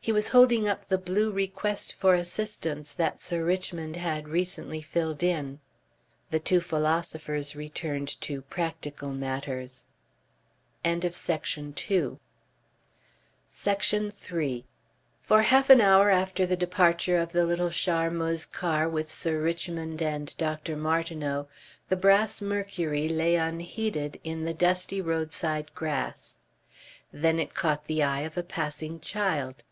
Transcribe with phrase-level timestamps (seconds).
[0.00, 5.22] He was holding up the blue request for assistance that Sir Richmond had recently filled
[5.24, 5.58] in.
[6.30, 9.86] The two philosophers returned to practical matters.
[11.12, 12.16] Section 3
[15.20, 20.00] For half an hour after the departure of the little Charmeuse car with Sir Richmond
[20.00, 20.76] and Dr.
[20.76, 21.48] Martineau,
[21.88, 26.38] the brass Mercury lay unheeded in the dusty roadside grass.
[27.12, 29.64] Then it caught the eye of a passing child.